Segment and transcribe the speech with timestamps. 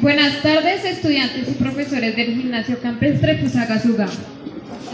[0.00, 4.06] Buenas tardes, estudiantes y profesores del Gimnasio Campestre Fusagasugá.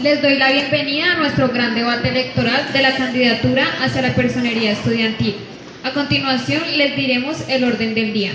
[0.01, 4.71] Les doy la bienvenida a nuestro gran debate electoral de la candidatura hacia la personería
[4.71, 5.35] estudiantil.
[5.83, 8.31] A continuación les diremos el orden del día.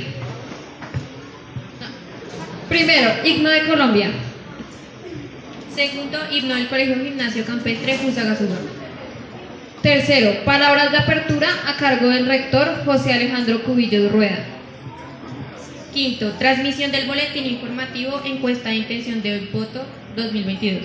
[2.69, 4.11] Primero, himno de Colombia.
[5.75, 8.59] Segundo, himno del Colegio Gimnasio Campestre Fusagasugá.
[9.83, 14.60] Tercero, palabras de apertura a cargo del rector José Alejandro Cubillo Rueda.
[15.93, 19.85] Quinto, transmisión del boletín informativo encuesta de intención de voto
[20.15, 20.83] 2022.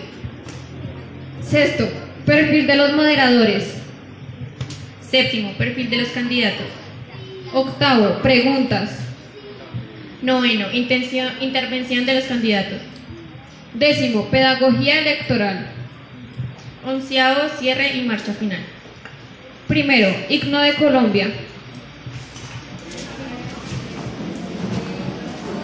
[1.43, 1.87] Sexto,
[2.25, 3.75] perfil de los moderadores.
[5.01, 6.65] Séptimo, perfil de los candidatos.
[7.53, 8.97] Octavo, preguntas.
[10.23, 12.79] Noveno, intención, intervención de los candidatos.
[13.75, 15.67] Décimo, pedagogía electoral.
[16.83, 18.61] Onceavo, cierre y marcha final.
[19.67, 21.29] Primero, himno de Colombia.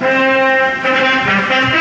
[0.02, 1.81] Thank you.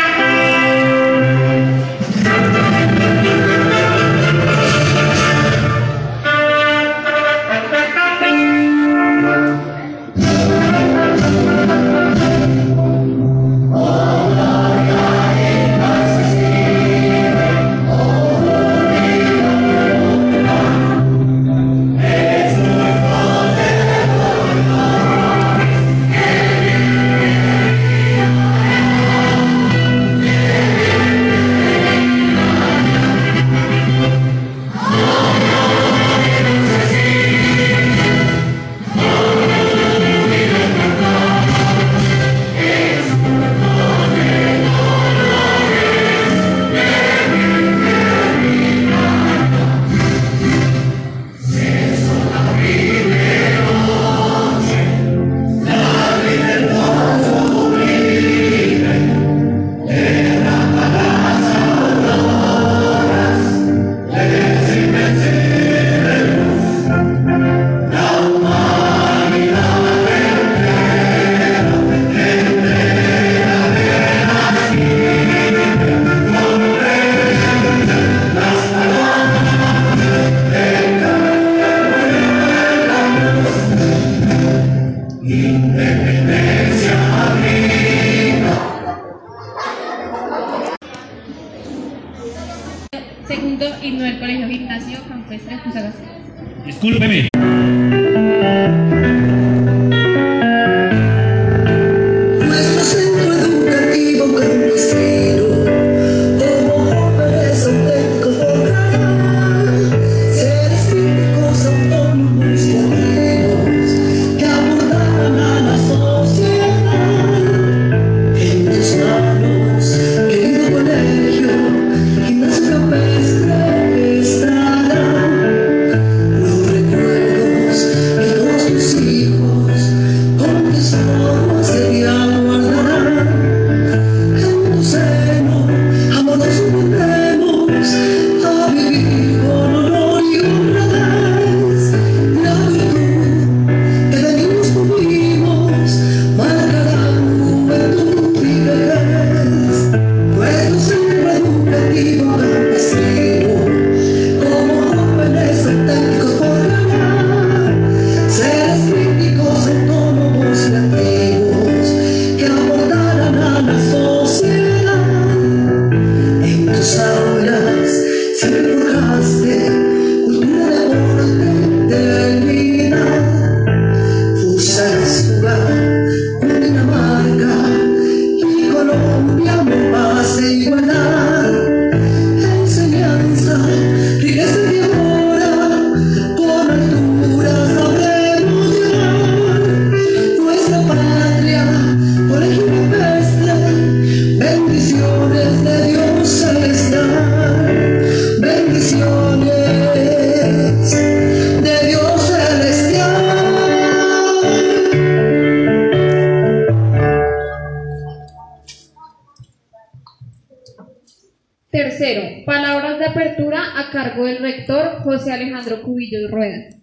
[213.11, 216.77] Apertura a cargo del rector José Alejandro Cubillo Rueda.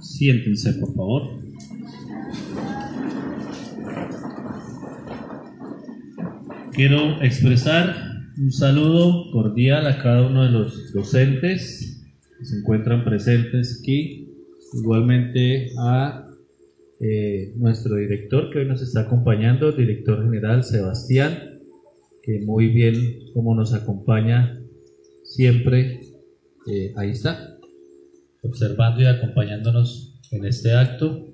[0.00, 1.22] Siéntense, por favor.
[6.72, 7.94] Quiero expresar
[8.38, 12.02] un saludo cordial a cada uno de los docentes
[12.38, 14.28] que se encuentran presentes aquí,
[14.72, 16.26] igualmente a
[16.98, 21.51] eh, nuestro director que hoy nos está acompañando, el director general Sebastián,
[22.22, 22.94] que muy bien
[23.34, 24.60] como nos acompaña
[25.24, 26.00] siempre,
[26.66, 27.58] eh, ahí está,
[28.42, 31.28] observando y acompañándonos en este acto,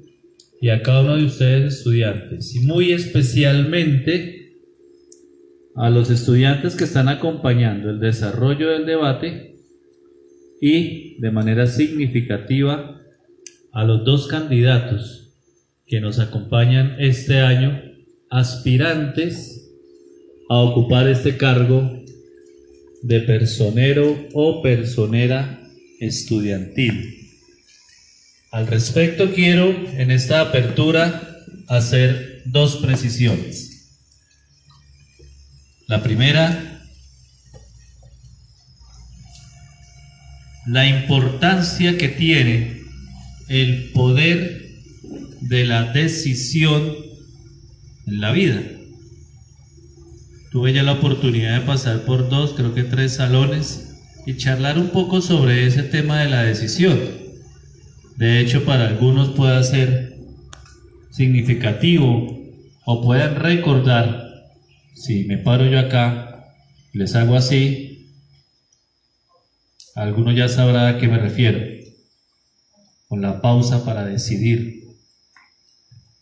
[0.60, 4.56] y a cada uno de ustedes estudiantes, y muy especialmente
[5.76, 9.56] a los estudiantes que están acompañando el desarrollo del debate
[10.60, 13.00] y de manera significativa
[13.72, 15.32] a los dos candidatos
[15.86, 17.80] que nos acompañan este año,
[18.28, 19.57] aspirantes
[20.48, 22.02] a ocupar este cargo
[23.02, 25.60] de personero o personera
[26.00, 27.30] estudiantil.
[28.50, 29.68] Al respecto quiero
[29.98, 33.68] en esta apertura hacer dos precisiones.
[35.86, 36.82] La primera,
[40.66, 42.82] la importancia que tiene
[43.48, 44.68] el poder
[45.40, 46.94] de la decisión
[48.06, 48.77] en la vida.
[50.58, 53.94] Tuve ya la oportunidad de pasar por dos, creo que tres salones
[54.26, 56.98] y charlar un poco sobre ese tema de la decisión.
[58.16, 60.18] De hecho, para algunos puede ser
[61.12, 62.26] significativo
[62.84, 64.50] o puedan recordar,
[64.96, 66.50] si me paro yo acá,
[66.92, 68.10] les hago así,
[69.94, 71.60] alguno ya sabrá a qué me refiero,
[73.06, 74.88] con la pausa para decidir.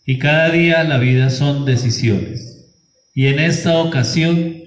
[0.05, 2.46] Y cada día la vida son decisiones.
[3.17, 4.61] Y en esta ocasión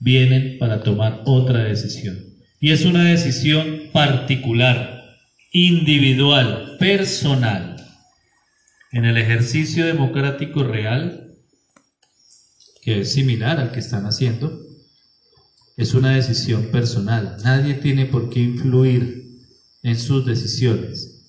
[0.00, 2.18] vienen para tomar otra decisión.
[2.58, 5.04] Y es una decisión particular,
[5.52, 7.76] individual, personal.
[8.90, 11.36] En el ejercicio democrático real,
[12.82, 14.60] que es similar al que están haciendo,
[15.76, 17.36] es una decisión personal.
[17.44, 19.46] Nadie tiene por qué influir
[19.84, 21.22] en sus decisiones.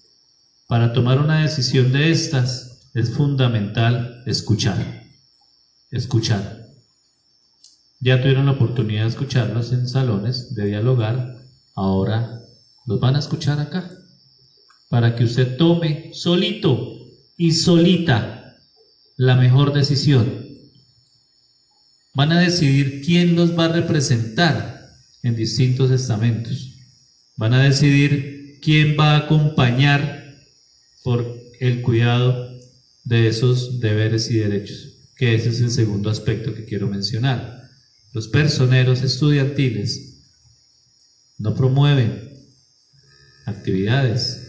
[0.67, 5.00] Para tomar una decisión de estas es fundamental escuchar.
[5.91, 6.67] Escuchar.
[7.99, 11.38] Ya tuvieron la oportunidad de escucharlos en salones, de dialogar,
[11.75, 12.41] ahora
[12.85, 13.91] los van a escuchar acá.
[14.89, 16.97] Para que usted tome solito
[17.38, 18.57] y solita
[19.17, 20.47] la mejor decisión.
[22.13, 26.71] Van a decidir quién los va a representar en distintos estamentos.
[27.38, 30.35] Van a decidir quién va a acompañar
[31.03, 32.59] por el cuidado
[33.03, 34.90] de esos deberes y derechos,
[35.21, 37.69] que ese es el segundo aspecto que quiero mencionar.
[38.12, 40.23] Los personeros estudiantiles
[41.38, 42.39] no promueven
[43.45, 44.47] actividades.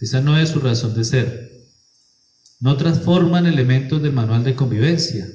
[0.00, 1.66] Esa no es su razón de ser.
[2.60, 5.28] No transforman elementos del manual de convivencia.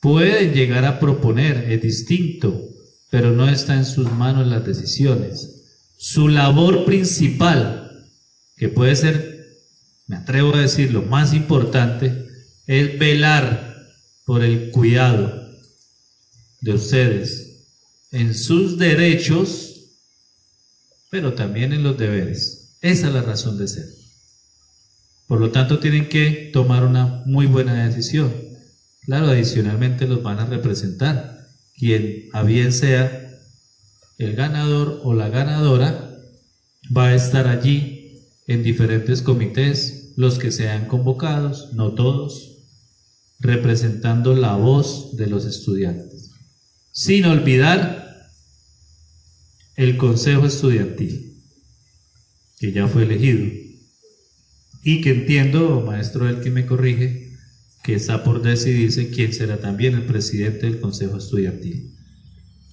[0.00, 2.70] Pueden llegar a proponer, es distinto,
[3.10, 5.62] pero no está en sus manos las decisiones.
[5.98, 8.08] Su labor principal,
[8.56, 9.60] que puede ser,
[10.06, 12.21] me atrevo a decir, lo más importante,
[12.66, 13.88] es velar
[14.24, 15.50] por el cuidado
[16.60, 17.66] de ustedes
[18.12, 19.80] en sus derechos,
[21.10, 22.76] pero también en los deberes.
[22.80, 23.86] Esa es la razón de ser.
[25.26, 28.32] Por lo tanto, tienen que tomar una muy buena decisión.
[29.02, 31.48] Claro, adicionalmente los van a representar.
[31.74, 33.30] Quien a bien sea
[34.18, 36.18] el ganador o la ganadora
[36.94, 42.51] va a estar allí en diferentes comités, los que sean convocados, no todos,
[43.42, 46.30] representando la voz de los estudiantes.
[46.92, 48.30] Sin olvidar
[49.76, 51.42] el Consejo Estudiantil,
[52.60, 53.44] que ya fue elegido,
[54.84, 57.32] y que entiendo, maestro el que me corrige,
[57.82, 61.96] que está por decidirse quién será también el presidente del Consejo Estudiantil.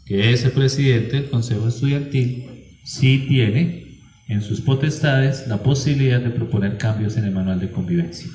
[0.05, 2.45] Que ese presidente del Consejo Estudiantil
[2.83, 8.29] sí tiene en sus potestades la posibilidad de proponer cambios en el manual de convivencia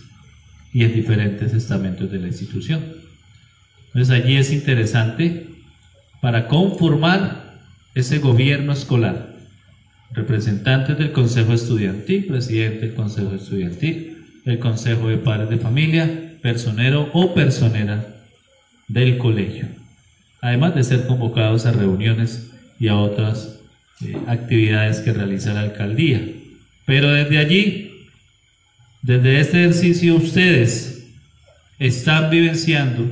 [0.74, 2.82] y en diferentes estamentos de la institución.
[3.86, 5.46] Entonces allí es interesante
[6.20, 7.60] para conformar
[7.94, 9.36] ese gobierno escolar,
[10.12, 17.08] representantes del Consejo Estudiantil, presidente del Consejo Estudiantil, el Consejo de Padres de Familia, personero
[17.12, 18.04] o personera
[18.88, 19.68] del colegio,
[20.40, 22.50] además de ser convocados a reuniones
[22.80, 23.60] y a otras
[24.04, 26.20] eh, actividades que realiza la alcaldía.
[26.84, 27.93] Pero desde allí,
[29.04, 31.08] desde este ejercicio, ustedes
[31.78, 33.04] están vivenciando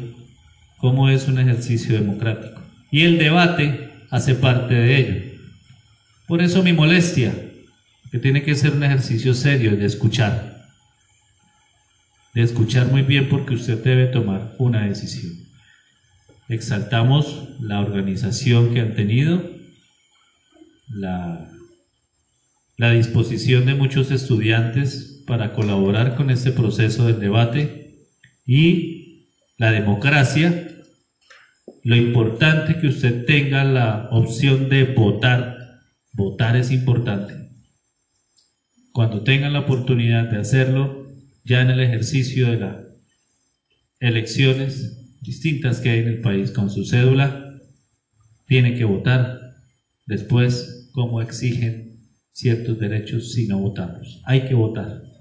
[0.79, 2.63] cómo es un ejercicio democrático.
[2.91, 5.39] Y el debate hace parte de ello.
[6.27, 7.35] Por eso mi molestia,
[8.11, 10.53] que tiene que ser un ejercicio serio de escuchar
[12.33, 15.35] de escuchar muy bien porque usted debe tomar una decisión.
[16.49, 19.43] Exaltamos la organización que han tenido,
[20.89, 21.51] la,
[22.79, 28.05] la disposición de muchos estudiantes para colaborar con este proceso del debate
[28.45, 30.69] y la democracia,
[31.85, 35.57] lo importante que usted tenga la opción de votar.
[36.13, 37.49] Votar es importante.
[38.93, 41.07] Cuando tengan la oportunidad de hacerlo,
[41.47, 42.77] ya en el ejercicio de las
[44.01, 47.59] elecciones distintas que hay en el país con su cédula,
[48.47, 49.41] tiene que votar.
[50.05, 54.21] Después, como exigen ciertos derechos si no votamos.
[54.27, 55.12] Hay que votar.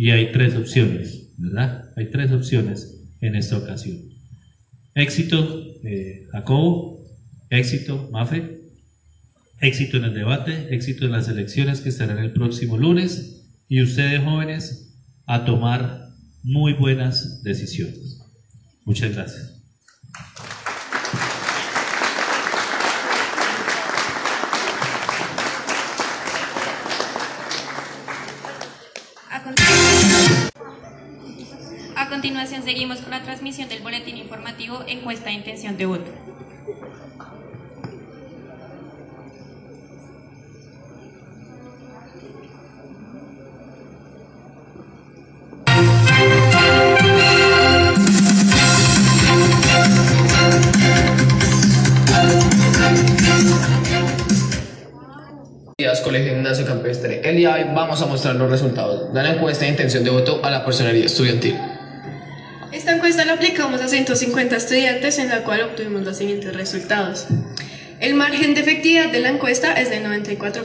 [0.00, 1.92] Y hay tres opciones, ¿verdad?
[1.94, 3.98] Hay tres opciones en esta ocasión.
[4.94, 5.62] Éxito,
[6.32, 7.04] Jacobo.
[7.50, 8.62] Éxito, Mafe.
[9.60, 13.44] Éxito en el debate, éxito en las elecciones que estarán el próximo lunes.
[13.68, 16.08] Y ustedes jóvenes a tomar
[16.42, 18.22] muy buenas decisiones.
[18.86, 19.62] Muchas gracias.
[32.30, 36.10] Continuación seguimos con la transmisión del boletín informativo encuesta de intención de voto.
[56.04, 57.20] Colegio Ignacio Campestre.
[57.22, 60.40] El día hoy vamos a mostrar los resultados de la encuesta de intención de voto
[60.42, 61.69] a la personería estudiantil.
[62.80, 67.26] Esta encuesta la aplicamos a 150 estudiantes en la cual obtuvimos los siguientes resultados.
[68.00, 70.64] El margen de efectividad de la encuesta es del 94%.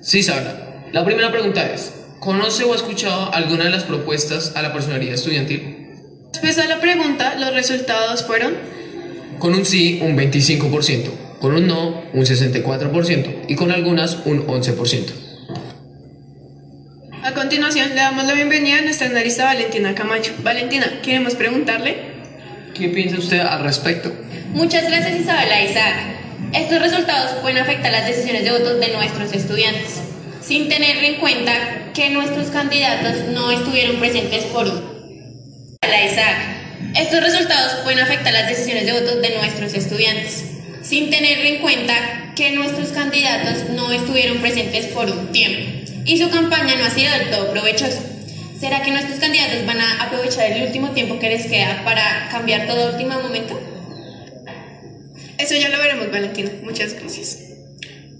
[0.00, 0.86] Sí, Sara.
[0.92, 5.12] La primera pregunta es, ¿conoce o ha escuchado alguna de las propuestas a la personería
[5.12, 5.88] estudiantil?
[6.32, 8.54] Después de la pregunta, los resultados fueron
[9.38, 15.23] Con un sí, un 25%, con un no, un 64% y con algunas, un 11%.
[17.24, 20.34] A continuación, le damos la bienvenida a nuestra analista Valentina Camacho.
[20.42, 21.96] Valentina, queremos preguntarle
[22.74, 24.12] ¿Qué piensa usted al respecto?
[24.52, 25.94] Muchas gracias Isabela Isaac.
[26.52, 30.02] Estos resultados pueden afectar las decisiones de voto de nuestros estudiantes,
[30.42, 31.52] sin tener en cuenta
[31.94, 35.78] que nuestros candidatos no estuvieron presentes por un.
[35.82, 36.36] Isabela e Isaac.
[36.94, 40.44] Estos resultados pueden afectar las decisiones de voto de nuestros estudiantes,
[40.82, 46.30] sin tener en cuenta que nuestros candidatos no estuvieron presentes por un tiempo y su
[46.30, 48.00] campaña no ha sido del todo provechosa.
[48.58, 52.66] ¿Será que nuestros candidatos van a aprovechar el último tiempo que les queda para cambiar
[52.66, 53.60] todo a último momento?
[55.38, 56.50] Eso ya lo veremos, Valentina.
[56.62, 57.40] Muchas gracias.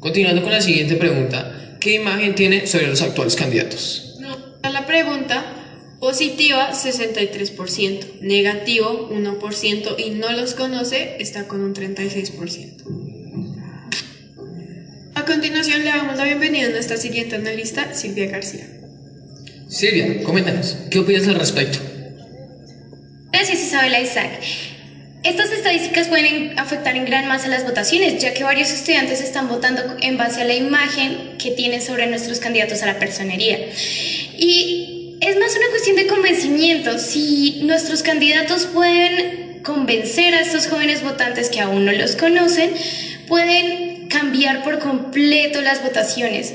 [0.01, 4.19] Continuando con la siguiente pregunta, ¿qué imagen tiene sobre los actuales candidatos?
[4.63, 5.45] A la pregunta,
[6.01, 13.14] positiva 63%, negativo 1% y no los conoce está con un 36%.
[15.25, 18.67] A continuación le damos la bienvenida a nuestra siguiente analista, Silvia García.
[19.71, 21.79] Silvia, coméntanos, ¿qué opinas al respecto?
[23.33, 24.33] Gracias Isabela Isaac.
[25.23, 29.97] Estas estadísticas pueden afectar en gran masa las votaciones, ya que varios estudiantes están votando
[30.03, 33.59] en base a la imagen que tienen sobre nuestros candidatos a la personería.
[34.37, 36.99] Y es más una cuestión de convencimiento.
[36.99, 42.75] Si nuestros candidatos pueden convencer a estos jóvenes votantes que aún no los conocen,
[43.27, 46.55] pueden cambiar por completo las votaciones.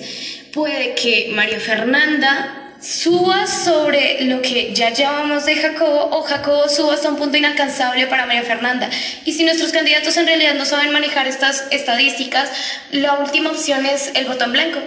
[0.54, 6.94] Puede que María Fernanda suba sobre lo que ya llevamos de Jacobo o Jacobo suba
[6.94, 8.90] hasta un punto inalcanzable para María Fernanda.
[9.26, 12.50] Y si nuestros candidatos en realidad no saben manejar estas estadísticas,
[12.92, 14.80] la última opción es el botón blanco.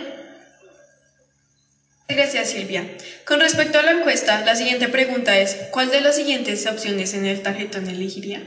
[2.08, 2.84] Gracias, Silvia.
[3.26, 7.26] Con respecto a la encuesta, la siguiente pregunta es, ¿cuál de las siguientes opciones en
[7.26, 8.42] el tarjetón elegiría?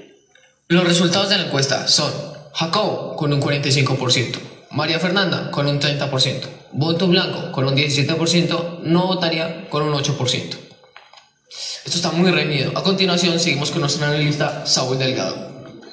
[0.68, 4.40] Los resultados de la encuesta son Jacobo con un 45%,
[4.72, 10.56] María Fernanda con un 30%, voto blanco con un 17%, no votaría con un 8%.
[11.50, 12.72] Esto está muy reñido.
[12.78, 15.36] A continuación seguimos con nuestro analista Saúl Delgado.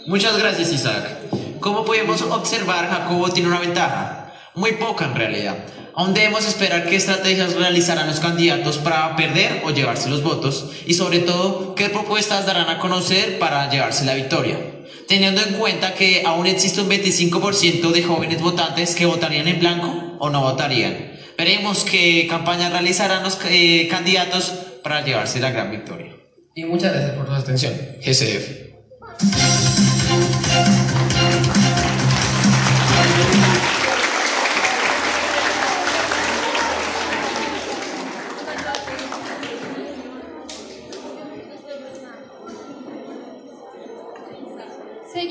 [0.07, 1.59] Muchas gracias, Isaac.
[1.59, 5.57] Como podemos observar, Jacobo tiene una ventaja, muy poca en realidad.
[5.97, 10.95] Aún debemos esperar qué estrategias realizarán los candidatos para perder o llevarse los votos y
[10.95, 14.59] sobre todo qué propuestas darán a conocer para llevarse la victoria.
[15.09, 20.16] Teniendo en cuenta que aún existe un 25% de jóvenes votantes que votarían en blanco
[20.18, 21.12] o no votarían.
[21.37, 26.14] Veremos qué campañas realizarán los eh, candidatos para llevarse la gran victoria.
[26.54, 28.62] Y muchas gracias por su atención, GCF.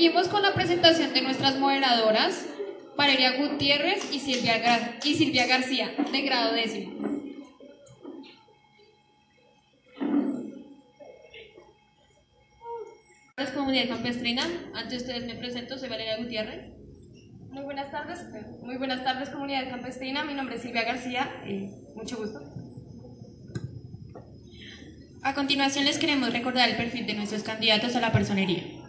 [0.01, 2.47] Seguimos con la presentación de nuestras moderadoras,
[2.97, 7.07] Valeria Gutiérrez y Silvia, Gar y Silvia García, de grado décimo.
[13.53, 14.41] Comunidad Campestrina,
[14.73, 16.71] ante ustedes me presento, soy Valeria Gutiérrez.
[17.51, 18.25] Muy buenas tardes,
[18.63, 22.39] muy buenas tardes Comunidad Campestrina, mi nombre es Silvia García, eh, mucho gusto.
[25.21, 28.80] A continuación les queremos recordar el perfil de nuestros candidatos a la personería.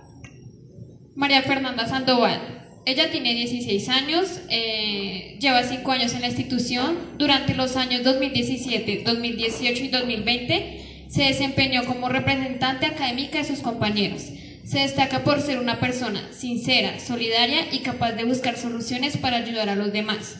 [1.15, 2.41] María Fernanda Sandoval.
[2.85, 6.97] Ella tiene 16 años, eh, lleva 5 años en la institución.
[7.17, 14.23] Durante los años 2017, 2018 y 2020 se desempeñó como representante académica de sus compañeros.
[14.65, 19.69] Se destaca por ser una persona sincera, solidaria y capaz de buscar soluciones para ayudar
[19.69, 20.37] a los demás.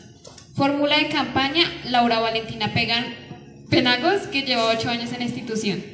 [0.55, 3.05] Fórmula de campaña, Laura Valentina Pegan,
[3.69, 5.92] Penagos, que lleva 8 años en la institución.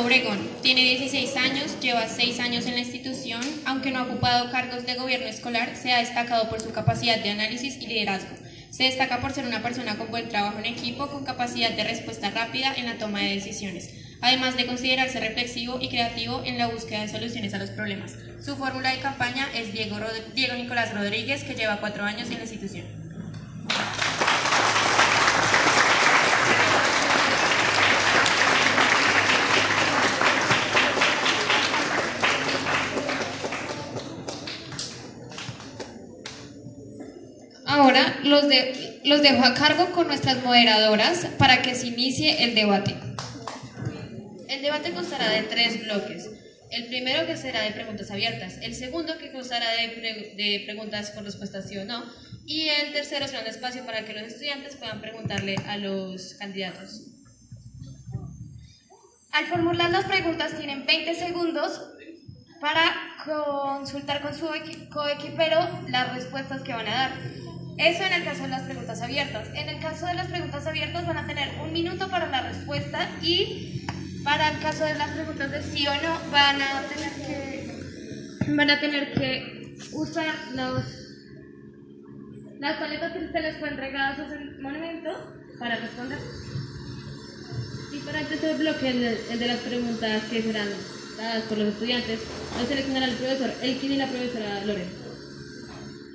[0.00, 4.86] Obregón tiene 16 años, lleva 6 años en la institución, aunque no ha ocupado cargos
[4.86, 8.34] de gobierno escolar, se ha destacado por su capacidad de análisis y liderazgo.
[8.70, 12.30] Se destaca por ser una persona con buen trabajo en equipo, con capacidad de respuesta
[12.30, 13.90] rápida en la toma de decisiones,
[14.22, 18.14] además de considerarse reflexivo y creativo en la búsqueda de soluciones a los problemas.
[18.42, 19.98] Su fórmula de campaña es Diego,
[20.56, 22.99] Nicolás Rodríguez, que lleva 4 años en la institución.
[37.90, 42.54] Ahora los, de- los dejo a cargo con nuestras moderadoras para que se inicie el
[42.54, 42.94] debate.
[44.48, 46.30] El debate constará de tres bloques.
[46.70, 51.10] El primero que será de preguntas abiertas, el segundo que constará de, pre- de preguntas
[51.10, 52.04] con respuesta sí o no,
[52.46, 57.00] y el tercero será un espacio para que los estudiantes puedan preguntarle a los candidatos.
[59.32, 61.80] Al formular las preguntas tienen 20 segundos
[62.60, 62.84] para
[63.24, 67.10] consultar con su equi- coequipero las respuestas que van a dar.
[67.78, 69.48] Eso en el caso de las preguntas abiertas.
[69.54, 73.08] En el caso de las preguntas abiertas van a tener un minuto para la respuesta
[73.22, 73.86] y
[74.22, 78.70] para el caso de las preguntas de sí o no van a tener que, van
[78.70, 80.84] a tener que usar los,
[82.58, 85.10] las paletas que se les fue entregadas hace un momento
[85.58, 86.18] para responder.
[87.92, 90.68] Y para tercer bloque, el el de las preguntas que serán
[91.16, 92.20] dadas por los estudiantes,
[92.58, 94.86] lo seleccionará el profesor Elkin y la profesora Lore.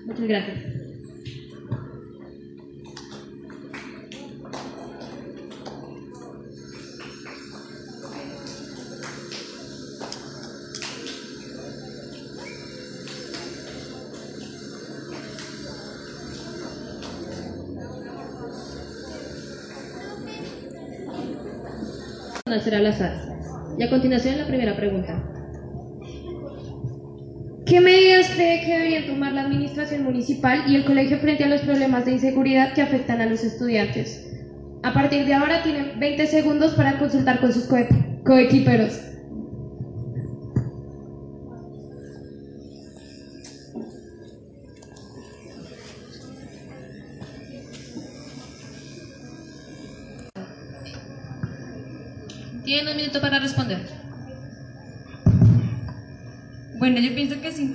[0.06, 0.75] Muchas gracias.
[22.60, 23.14] Será al azar.
[23.78, 25.22] Y a continuación la primera pregunta.
[27.66, 31.62] ¿Qué medidas cree que deberían tomar la administración municipal y el colegio frente a los
[31.62, 34.22] problemas de inseguridad que afectan a los estudiantes?
[34.84, 37.88] A partir de ahora tienen 20 segundos para consultar con sus coe-
[38.24, 39.02] coequiperos.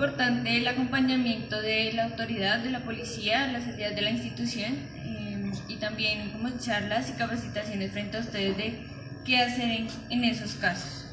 [0.01, 5.53] Importante el acompañamiento de la autoridad, de la policía, las entidades de la institución eh,
[5.69, 8.79] y también como charlas y capacitaciones frente a ustedes de
[9.27, 11.13] qué hacer en, en esos casos.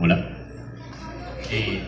[0.00, 0.30] Hola.
[1.50, 1.82] Eh,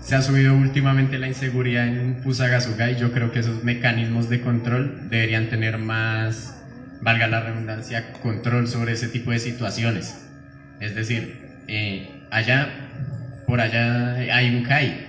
[0.00, 4.40] se ha subido últimamente la inseguridad en Fusagasugá y yo creo que esos mecanismos de
[4.40, 6.62] control deberían tener más,
[7.00, 10.29] valga la redundancia, control sobre ese tipo de situaciones.
[10.80, 12.68] Es decir, eh, allá,
[13.46, 15.06] por allá hay un CAI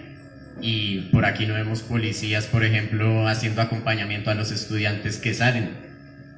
[0.61, 5.71] y por aquí no vemos policías, por ejemplo, haciendo acompañamiento a los estudiantes que salen,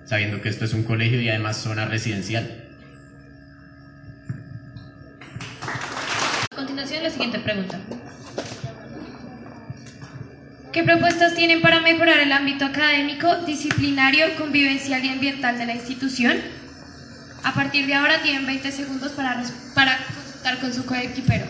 [0.06, 2.64] sabiendo que esto es un colegio y además zona residencial.
[6.52, 7.80] A continuación, la siguiente pregunta.
[10.72, 16.38] ¿Qué propuestas tienen para mejorar el ámbito académico, disciplinario, convivencial y ambiental de la institución?
[17.44, 19.44] A partir de ahora tienen 20 segundos para,
[19.76, 21.46] para consultar con su coequipero.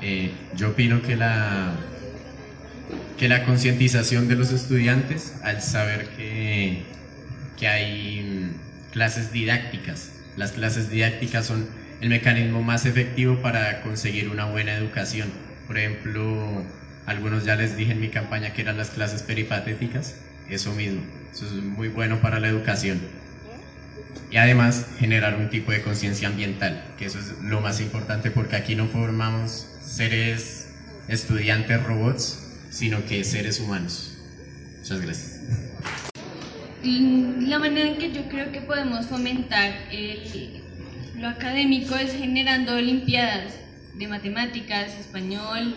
[0.00, 1.74] Eh, yo opino que la,
[3.16, 6.84] que la concientización de los estudiantes al saber que,
[7.56, 11.68] que hay mm, clases didácticas, las clases didácticas son
[12.00, 15.30] el mecanismo más efectivo para conseguir una buena educación.
[15.68, 16.64] Por ejemplo,
[17.06, 20.16] algunos ya les dije en mi campaña que eran las clases peripatéticas.
[20.48, 21.02] eso mismo.
[21.32, 23.00] Eso es muy bueno para la educación.
[24.30, 28.56] Y además generar un tipo de conciencia ambiental, que eso es lo más importante porque
[28.56, 30.66] aquí no formamos seres
[31.08, 32.38] estudiantes robots,
[32.70, 34.18] sino que seres humanos.
[34.80, 35.40] Muchas gracias.
[36.82, 40.62] La manera en que yo creo que podemos fomentar el-
[41.16, 43.54] lo académico es generando olimpiadas
[43.94, 45.76] de matemáticas, español,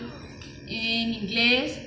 [0.68, 1.78] en inglés,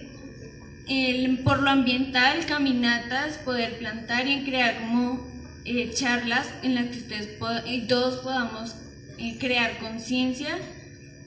[0.87, 5.27] el- por lo ambiental, caminatas, poder plantar y crear como
[5.65, 8.75] eh, charlas en las que ustedes po- y todos podamos
[9.19, 10.57] eh, crear conciencia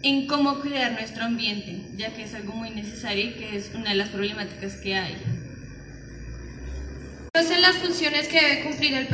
[0.03, 3.91] en cómo cuidar nuestro ambiente, ya que es algo muy necesario y que es una
[3.91, 5.17] de las problemáticas que hay.
[7.33, 9.07] ¿Conocen las funciones que debe cumplir el,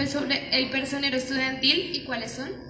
[0.53, 2.68] el personero estudiantil y cuáles son?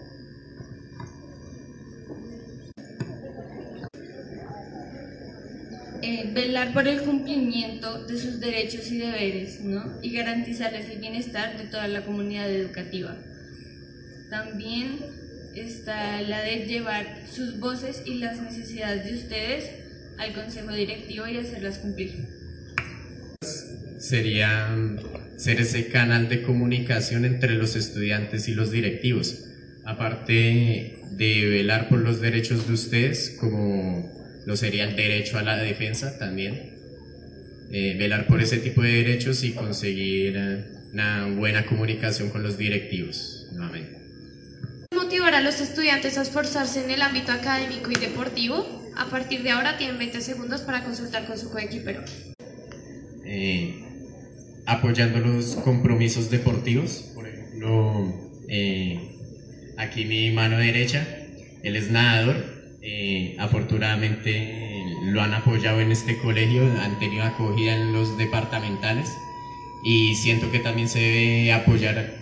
[6.08, 9.98] Eh, velar por el cumplimiento de sus derechos y deberes ¿no?
[10.00, 13.14] y garantizarles el bienestar de toda la comunidad educativa.
[14.30, 15.00] También
[15.54, 19.70] está la de llevar sus voces y las necesidades de ustedes
[20.16, 22.26] al consejo directivo y hacerlas cumplir.
[23.98, 24.74] sería
[25.36, 29.44] ser ese canal de comunicación entre los estudiantes y los directivos.
[29.84, 34.17] Aparte de velar por los derechos de ustedes, como
[34.48, 36.72] lo sería el derecho a la defensa también,
[37.70, 42.56] eh, velar por ese tipo de derechos y conseguir eh, una buena comunicación con los
[42.56, 43.98] directivos, nuevamente.
[44.96, 48.90] Motivar a los estudiantes a esforzarse en el ámbito académico y deportivo.
[48.96, 52.02] A partir de ahora tienen 20 segundos para consultar con su coequipero.
[53.26, 53.84] eh,
[54.64, 57.10] apoyando los compromisos deportivos.
[57.14, 58.14] Por ejemplo,
[58.48, 59.14] eh,
[59.76, 61.06] aquí mi mano derecha,
[61.62, 62.57] él es nadador.
[62.90, 69.14] Eh, afortunadamente eh, lo han apoyado en este colegio, han tenido acogida en los departamentales
[69.84, 72.14] y siento que también se debe apoyar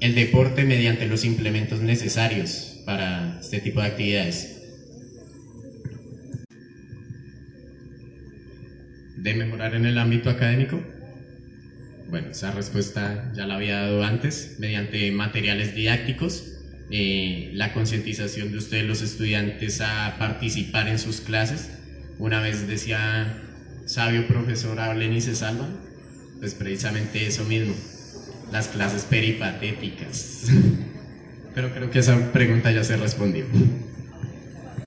[0.00, 4.52] el deporte mediante los implementos necesarios para este tipo de actividades.
[9.16, 10.80] de mejorar en el ámbito académico?
[12.08, 16.55] Bueno, esa respuesta ya la había dado antes, mediante materiales didácticos,
[16.90, 21.70] eh, la concientización de ustedes los estudiantes a participar en sus clases.
[22.18, 23.42] Una vez decía,
[23.86, 25.76] sabio profesor, hablen y se salvan.
[26.38, 27.74] Pues precisamente eso mismo,
[28.52, 30.46] las clases peripatéticas.
[31.54, 33.46] Pero creo que esa pregunta ya se respondió.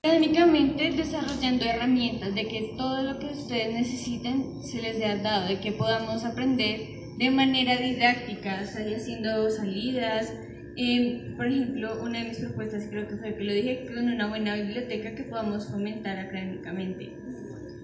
[0.02, 5.60] Académicamente desarrollando herramientas de que todo lo que ustedes necesiten se les haya dado, de
[5.60, 6.80] que podamos aprender
[7.18, 10.32] de manera didáctica, haciendo salidas.
[10.76, 14.28] Eh, por ejemplo, una de mis propuestas, creo que fue que lo dije, con una
[14.28, 17.12] buena biblioteca que podamos fomentar académicamente.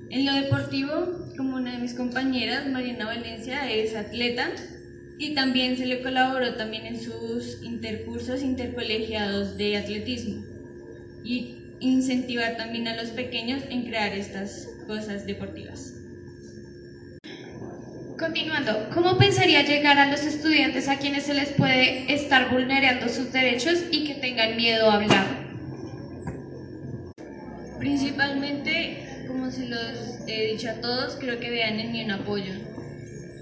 [0.09, 4.51] En lo deportivo, como una de mis compañeras, Mariana Valencia, es atleta
[5.19, 10.45] y también se le colaboró también en sus intercursos intercolegiados de atletismo.
[11.25, 15.96] Y incentivar también a los pequeños en crear estas cosas deportivas.
[18.19, 23.31] Continuando, ¿cómo pensaría llegar a los estudiantes a quienes se les puede estar vulnerando sus
[23.31, 25.27] derechos y que tengan miedo a hablar?
[27.79, 32.55] Principalmente, como se los he dicho a todos, creo que vean en mí un apoyo.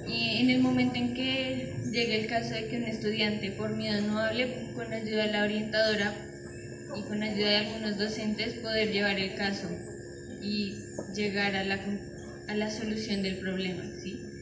[0.08, 4.00] Y en el momento en que llegue el caso de que un estudiante por miedo
[4.00, 6.14] no hable, con ayuda de la orientadora
[6.96, 9.68] y con ayuda de algunos docentes poder llevar el caso
[10.42, 10.74] y
[11.14, 11.78] llegar a la,
[12.48, 14.33] a la solución del problema, ¿sí?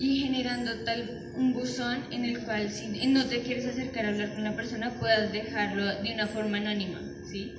[0.00, 4.32] Y generando tal un buzón en el cual si no te quieres acercar a hablar
[4.32, 7.52] con la persona puedas dejarlo de una forma anónima, ¿sí?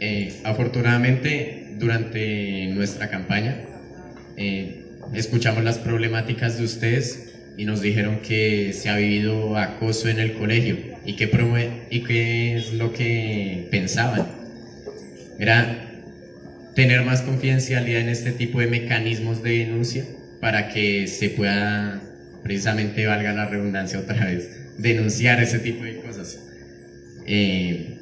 [0.00, 3.54] Eh, afortunadamente, durante nuestra campaña,
[4.38, 10.20] eh, escuchamos las problemáticas de ustedes y nos dijeron que se ha vivido acoso en
[10.20, 11.30] el colegio y qué,
[11.90, 14.26] y qué es lo que pensaban.
[15.38, 15.89] Era
[16.74, 20.04] tener más confidencialidad en este tipo de mecanismos de denuncia
[20.40, 22.00] para que se pueda,
[22.42, 26.38] precisamente valga la redundancia otra vez, denunciar ese tipo de cosas.
[27.26, 27.94] Eh,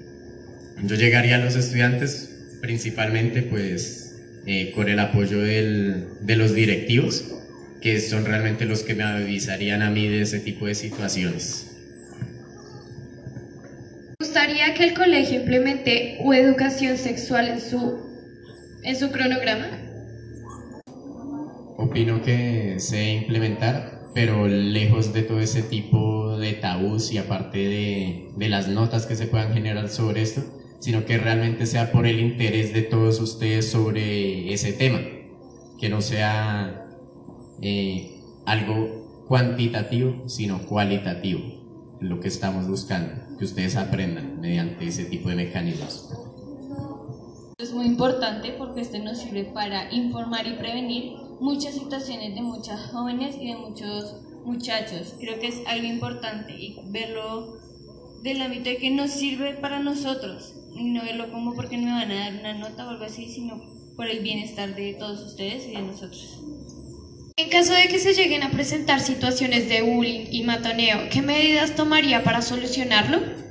[0.84, 7.24] yo llegaría a los estudiantes principalmente pues eh, con el apoyo del- de los directivos,
[7.80, 11.66] que son realmente los que me avisarían a mí de ese tipo de situaciones.
[14.18, 18.07] ¿Me gustaría que el colegio implemente educación sexual en su,
[18.82, 19.66] en su cronograma?
[21.76, 28.30] Opino que se implementar, pero lejos de todo ese tipo de tabús y aparte de,
[28.36, 30.42] de las notas que se puedan generar sobre esto,
[30.80, 35.00] sino que realmente sea por el interés de todos ustedes sobre ese tema.
[35.80, 36.88] que no sea
[37.62, 41.40] eh, algo cuantitativo, sino cualitativo,
[42.00, 46.27] lo que estamos buscando, que ustedes aprendan mediante ese tipo de mecanismos.
[47.58, 52.92] Es muy importante porque este nos sirve para informar y prevenir muchas situaciones de muchas
[52.92, 55.16] jóvenes y de muchos muchachos.
[55.18, 57.58] Creo que es algo importante y verlo
[58.22, 62.12] del ámbito de que nos sirve para nosotros y no verlo como porque me van
[62.12, 63.60] a dar una nota o algo así, sino
[63.96, 66.38] por el bienestar de todos ustedes y de nosotros.
[67.36, 71.74] En caso de que se lleguen a presentar situaciones de bullying y matoneo, ¿qué medidas
[71.74, 73.47] tomaría para solucionarlo?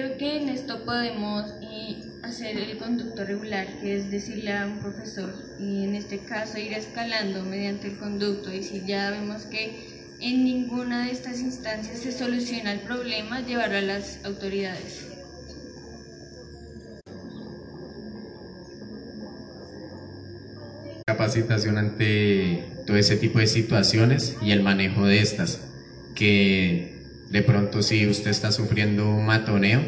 [0.00, 4.78] Creo que en esto podemos eh, hacer el conducto regular, que es decirle a un
[4.78, 9.78] profesor, y en este caso ir escalando mediante el conducto, y si ya vemos que
[10.18, 15.06] en ninguna de estas instancias se soluciona el problema, llevarlo a las autoridades.
[21.06, 25.60] Capacitación ante todo ese tipo de situaciones y el manejo de estas,
[26.14, 26.99] que
[27.30, 29.80] de pronto si usted está sufriendo un matoneo,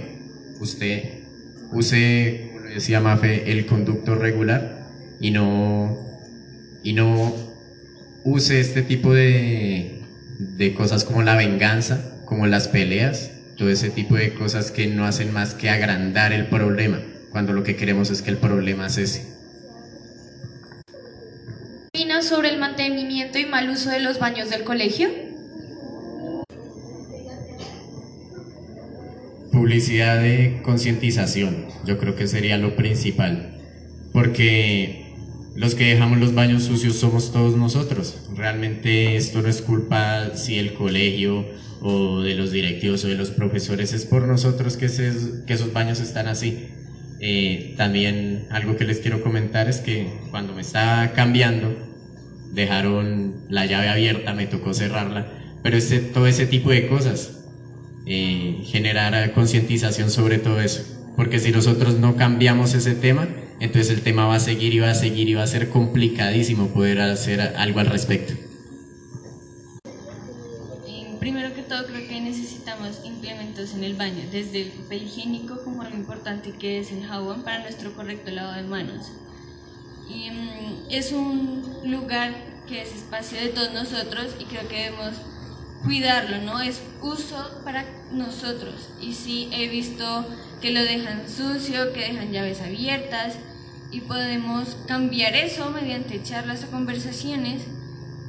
[0.60, 1.24] usted
[1.72, 4.86] use, como decía Mafe, el conducto regular
[5.20, 5.98] y no,
[6.84, 7.34] y no
[8.24, 10.02] use este tipo de,
[10.38, 15.04] de cosas como la venganza, como las peleas, todo ese tipo de cosas que no
[15.04, 19.26] hacen más que agrandar el problema, cuando lo que queremos es que el problema cese.
[21.92, 25.31] ¿Qué opina sobre el mantenimiento y mal uso de los baños del colegio?
[29.62, 33.60] Publicidad de concientización, yo creo que sería lo principal,
[34.12, 35.14] porque
[35.54, 38.26] los que dejamos los baños sucios somos todos nosotros.
[38.34, 41.46] Realmente esto no es culpa si el colegio
[41.80, 45.72] o de los directivos o de los profesores, es por nosotros que, ese- que esos
[45.72, 46.66] baños están así.
[47.20, 51.76] Eh, también algo que les quiero comentar es que cuando me estaba cambiando,
[52.52, 55.24] dejaron la llave abierta, me tocó cerrarla,
[55.62, 57.38] pero ese, todo ese tipo de cosas,
[58.06, 60.82] eh, generar concientización sobre todo eso,
[61.16, 63.28] porque si nosotros no cambiamos ese tema,
[63.60, 66.68] entonces el tema va a seguir y va a seguir y va a ser complicadísimo
[66.68, 68.34] poder hacer algo al respecto.
[70.84, 75.62] Y primero que todo creo que necesitamos implementos en el baño, desde el papel higiénico
[75.62, 79.12] como lo importante que es el jabón para nuestro correcto lavado de manos.
[80.08, 82.34] Y mm, es un lugar
[82.66, 85.14] que es espacio de todos nosotros y creo que debemos
[85.82, 86.60] cuidarlo, ¿no?
[86.60, 88.88] Es uso para nosotros.
[89.00, 90.26] Y sí he visto
[90.60, 93.34] que lo dejan sucio, que dejan llaves abiertas
[93.90, 97.62] y podemos cambiar eso mediante charlas o conversaciones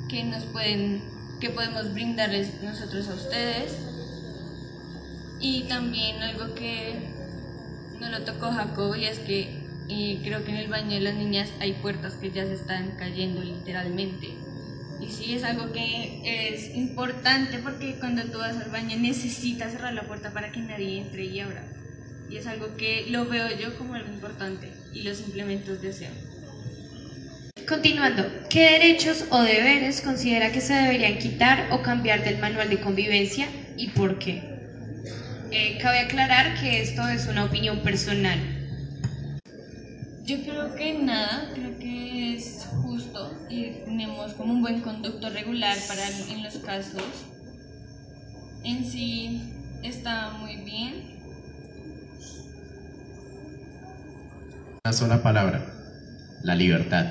[0.09, 1.01] que nos pueden
[1.39, 3.77] que podemos brindarles nosotros a ustedes
[5.39, 7.09] y también algo que
[7.99, 11.15] no lo tocó Jacob y es que eh, creo que en el baño de las
[11.15, 14.37] niñas hay puertas que ya se están cayendo literalmente
[15.05, 16.21] y sí es algo que
[16.53, 21.01] es importante porque cuando tú vas al baño necesitas cerrar la puerta para que nadie
[21.01, 21.63] entre y abra
[22.29, 26.09] y es algo que lo veo yo como algo importante y los implementos de aseo.
[27.67, 32.79] Continuando, ¿qué derechos o deberes considera que se deberían quitar o cambiar del manual de
[32.79, 34.43] convivencia y por qué?
[35.51, 38.39] Eh, cabe aclarar que esto es una opinión personal.
[40.25, 42.65] Yo creo que nada, creo que es
[43.49, 47.03] y tenemos como un buen conducto regular para en los casos.
[48.63, 49.41] En sí
[49.83, 51.13] está muy bien.
[54.85, 55.65] Una sola palabra,
[56.43, 57.05] la libertad.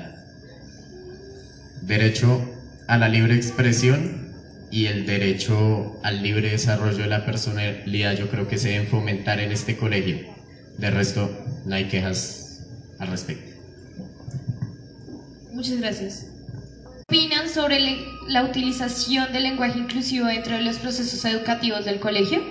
[1.81, 2.41] Derecho
[2.87, 4.33] a la libre expresión
[4.71, 9.39] y el derecho al libre desarrollo de la personalidad yo creo que se deben fomentar
[9.39, 10.33] en este colegio.
[10.77, 11.29] De resto,
[11.65, 12.67] no hay quejas
[12.99, 13.52] al respecto.
[15.53, 16.25] Muchas gracias.
[17.07, 17.79] ¿Qué opinan sobre
[18.27, 22.41] la utilización del lenguaje inclusivo dentro de los procesos educativos del colegio?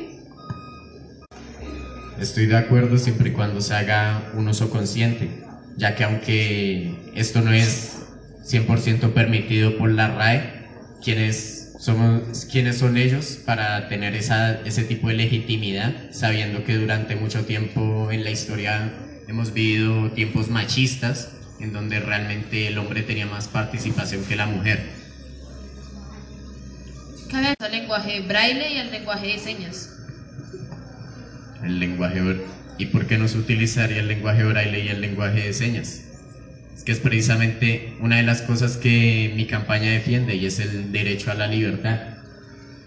[2.20, 5.42] Estoy de acuerdo siempre y cuando se haga un uso consciente,
[5.76, 8.06] ya que aunque esto no es
[8.44, 10.68] 100% permitido por la RAE,
[11.02, 17.16] quienes somos quiénes son ellos para tener esa, ese tipo de legitimidad, sabiendo que durante
[17.16, 18.92] mucho tiempo en la historia
[19.26, 24.84] hemos vivido tiempos machistas en donde realmente el hombre tenía más participación que la mujer.
[27.30, 29.90] Cabe al lenguaje braille y al lenguaje de señas.
[31.62, 32.20] El lenguaje
[32.78, 36.02] ¿Y por qué no se utilizaría el lenguaje braille y el lenguaje de señas?
[36.76, 40.90] Es que es precisamente una de las cosas que mi campaña defiende y es el
[40.90, 42.00] derecho a la libertad.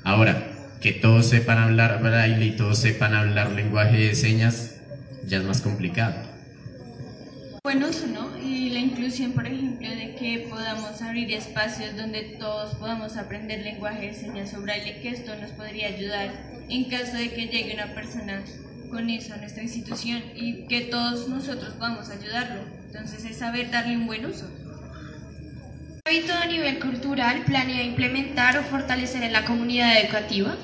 [0.03, 4.75] Ahora, que todos sepan hablar braille y todos sepan hablar lenguaje de señas
[5.25, 6.24] ya es más complicado.
[7.65, 8.37] Buen uso, ¿no?
[8.37, 14.05] Y la inclusión, por ejemplo, de que podamos abrir espacios donde todos podamos aprender lenguaje
[14.05, 16.29] de señas o braille, que esto nos podría ayudar
[16.69, 18.43] en caso de que llegue una persona
[18.91, 22.61] con eso a nuestra institución y que todos nosotros podamos ayudarlo.
[22.85, 24.47] Entonces es saber darle un buen uso.
[26.03, 30.55] ¿Qué hábito a nivel cultural planea implementar o fortalecer en la comunidad educativa?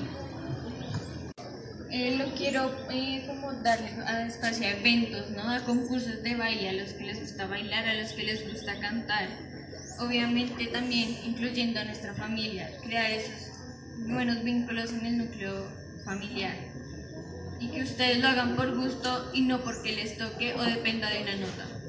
[1.94, 5.42] Eh, lo quiero eh, como darle a espacio a eventos, ¿no?
[5.42, 8.80] A concursos de baile, a los que les gusta bailar, a los que les gusta
[8.80, 9.28] cantar.
[9.98, 13.52] Obviamente también incluyendo a nuestra familia, crear esos
[14.06, 15.70] buenos vínculos en el núcleo
[16.06, 16.56] familiar.
[17.60, 21.22] Y que ustedes lo hagan por gusto y no porque les toque o dependa de
[21.22, 21.82] una nota.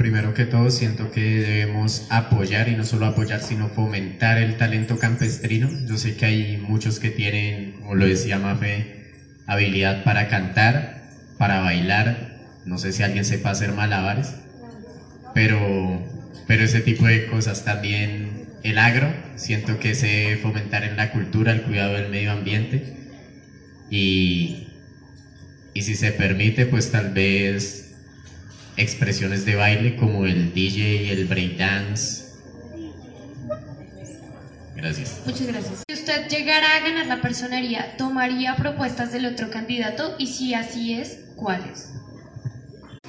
[0.00, 4.98] Primero que todo, siento que debemos apoyar y no solo apoyar, sino fomentar el talento
[4.98, 5.68] campestrino.
[5.86, 8.84] Yo sé que hay muchos que tienen, como lo decía Mafe,
[9.48, 11.02] habilidad para cantar,
[11.38, 12.38] para bailar.
[12.64, 14.36] No sé si alguien sepa hacer malabares,
[15.34, 16.00] pero,
[16.46, 21.50] pero ese tipo de cosas también, el agro, siento que se fomentar en la cultura,
[21.50, 22.94] el cuidado del medio ambiente.
[23.90, 24.68] Y,
[25.74, 27.92] y si se permite, pues tal vez
[28.76, 32.29] expresiones de baile como el DJ el breakdance.
[34.80, 35.20] Gracias.
[35.26, 35.84] Muchas gracias.
[35.86, 40.14] Si usted llegara a ganar la personería, ¿tomaría propuestas del otro candidato?
[40.18, 41.92] Y si así es, ¿cuáles?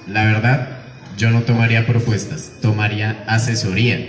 [0.06, 0.68] La verdad,
[1.18, 4.00] yo no tomaría propuestas, tomaría asesoría,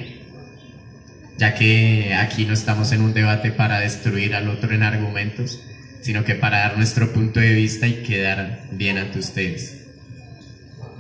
[1.39, 5.61] ya que aquí no estamos en un debate para destruir al otro en argumentos,
[6.01, 9.87] sino que para dar nuestro punto de vista y quedar bien ante ustedes.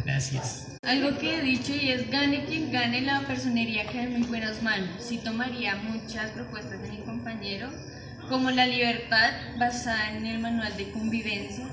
[0.04, 0.61] Gracias.
[0.84, 4.64] Algo que he dicho y es gane quien gane, la personería queda en muy buenas
[4.64, 4.90] manos.
[4.98, 7.70] Sí tomaría muchas propuestas de mi compañero,
[8.28, 11.68] como la libertad basada en el manual de convivencia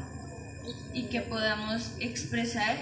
[0.93, 2.78] y que podamos expresar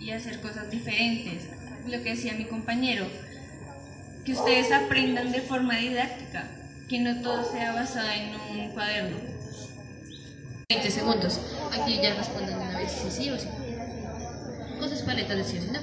[0.00, 1.44] y hacer cosas diferentes.
[1.86, 3.06] Lo que decía mi compañero,
[4.24, 6.48] que ustedes aprendan de forma didáctica,
[6.88, 9.18] que no todo sea basado en un cuaderno.
[10.68, 11.40] 20 segundos.
[11.72, 13.46] Aquí ya responden de una vez si sí o sí.
[14.80, 15.80] Con sus paletas de no.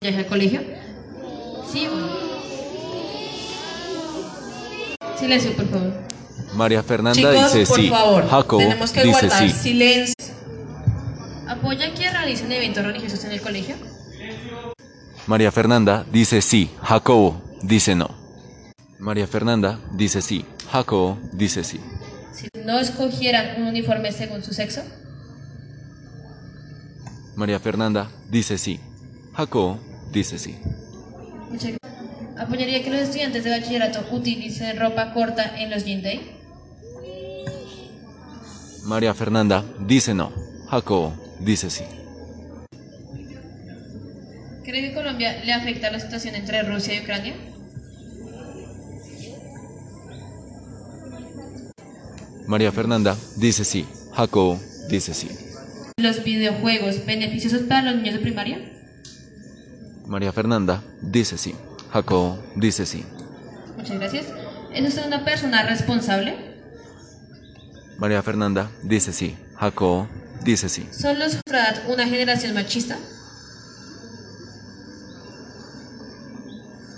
[0.00, 0.62] ¿Ya es al colegio?
[1.70, 1.86] ¿Sí?
[5.18, 5.92] Silencio, por favor.
[6.54, 7.88] María Fernanda Chicos, dice por sí.
[7.88, 9.54] favor, Jacobo tenemos que dice guardar sí.
[9.54, 10.14] silencio.
[11.46, 13.76] ¿Apoyan que realicen eventos religiosos en el colegio?
[15.26, 16.70] María Fernanda dice sí.
[16.82, 18.08] Jacobo dice no.
[18.98, 20.46] María Fernanda dice sí.
[20.70, 21.80] Jacobo dice sí.
[22.32, 24.82] Si no escogieran un uniforme según su sexo,
[27.38, 28.80] María Fernanda dice sí.
[29.32, 29.78] Jacobo
[30.10, 30.56] dice sí.
[31.48, 32.36] Muchas gracias.
[32.36, 36.32] ¿Apoyaría que los estudiantes de bachillerato utilicen ropa corta en los Gym Day?
[38.86, 40.32] María Fernanda dice no.
[40.68, 41.84] Jacobo dice sí.
[44.64, 47.36] ¿Cree que Colombia le afecta la situación entre Rusia y Ucrania?
[52.48, 53.86] María Fernanda dice sí.
[54.12, 54.58] Jacobo
[54.90, 55.47] dice sí.
[55.98, 58.60] ¿Los videojuegos beneficiosos para los niños de primaria?
[60.06, 61.56] María Fernanda dice sí.
[61.92, 63.04] Jacobo dice sí.
[63.76, 64.26] Muchas gracias.
[64.72, 66.36] ¿Es usted una persona responsable?
[67.98, 69.36] María Fernanda dice sí.
[69.56, 70.08] Jacobo
[70.44, 70.88] dice sí.
[70.92, 71.36] ¿Son los
[71.88, 72.96] una generación machista?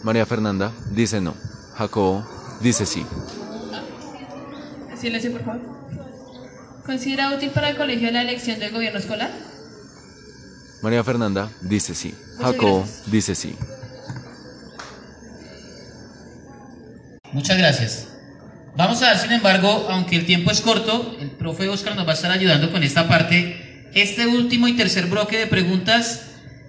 [0.03, 1.35] María Fernanda dice no.
[1.75, 2.27] Jacobo
[2.61, 3.07] dice sí.
[4.95, 5.80] Silencio, por favor.
[6.85, 9.31] ¿Considera útil para el colegio la elección del gobierno escolar?
[10.83, 12.15] María Fernanda dice sí.
[12.39, 13.11] Muchas Jacobo gracias.
[13.11, 13.57] dice sí.
[17.33, 18.09] Muchas gracias.
[18.77, 22.13] Vamos a dar, sin embargo, aunque el tiempo es corto, el profe Oscar nos va
[22.13, 23.89] a estar ayudando con esta parte.
[23.95, 26.23] Este último y tercer bloque de preguntas,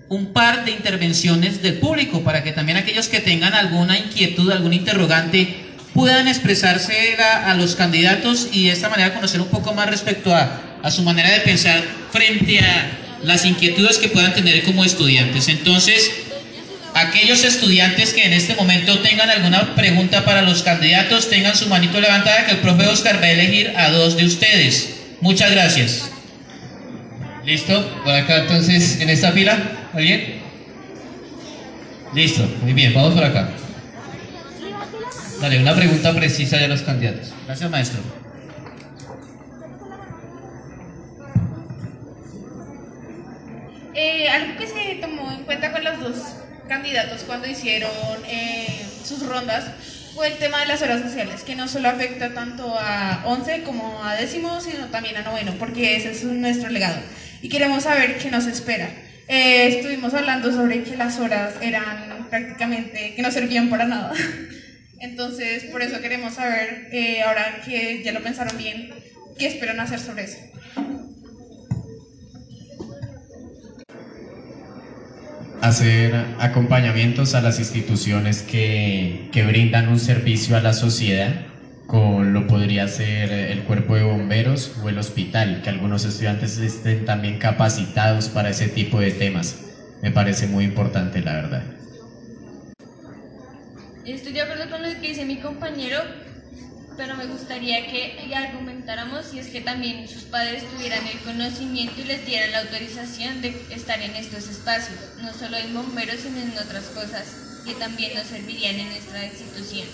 [0.09, 4.73] un par de intervenciones del público para que también aquellos que tengan alguna inquietud, algún
[4.73, 9.89] interrogante, puedan expresarse a, a los candidatos y de esta manera conocer un poco más
[9.89, 11.81] respecto a, a su manera de pensar
[12.11, 12.91] frente a
[13.23, 15.47] las inquietudes que puedan tener como estudiantes.
[15.47, 16.11] Entonces,
[16.93, 21.99] aquellos estudiantes que en este momento tengan alguna pregunta para los candidatos, tengan su manito
[21.99, 24.95] levantada que el profe Oscar va a elegir a dos de ustedes.
[25.21, 26.11] Muchas gracias.
[27.45, 28.01] ¿Listo?
[28.03, 29.57] Por acá entonces, en esta fila,
[29.93, 30.41] ¿alguien?
[32.13, 33.49] Listo, muy bien, vamos por acá.
[35.41, 37.33] Dale, una pregunta precisa de los candidatos.
[37.47, 37.99] Gracias, maestro.
[43.95, 46.17] Eh, algo que se tomó en cuenta con los dos
[46.67, 47.89] candidatos cuando hicieron
[48.27, 49.65] eh, sus rondas
[50.13, 54.03] fue el tema de las horas sociales, que no solo afecta tanto a 11 como
[54.03, 57.01] a décimo, sino también a noveno, porque ese es nuestro legado.
[57.41, 58.89] Y queremos saber qué nos espera.
[59.27, 64.13] Eh, estuvimos hablando sobre que las horas eran prácticamente, que no servían para nada.
[65.01, 68.91] Entonces, por eso queremos saber, eh, ahora que ya lo pensaron bien,
[69.37, 70.37] qué esperan hacer sobre eso.
[75.61, 81.45] hacer acompañamientos a las instituciones que, que brindan un servicio a la sociedad,
[81.85, 87.05] como lo podría ser el cuerpo de bomberos o el hospital, que algunos estudiantes estén
[87.05, 89.65] también capacitados para ese tipo de temas.
[90.01, 91.80] Me parece muy importante, la verdad.
[94.05, 95.99] Estoy de acuerdo con lo que dice mi compañero,
[96.97, 102.03] pero me gustaría que argumentáramos si es que también sus padres tuvieran el conocimiento y
[102.05, 106.51] les dieran la autorización de estar en estos espacios, no solo en bomberos, sino en
[106.51, 107.23] otras cosas
[107.65, 109.87] que también nos servirían en nuestra institución.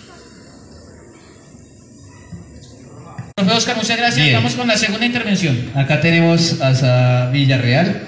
[3.35, 4.25] Profe Oscar, muchas gracias.
[4.25, 4.37] Bien.
[4.37, 5.71] Vamos con la segunda intervención.
[5.75, 8.07] Acá tenemos a Villarreal.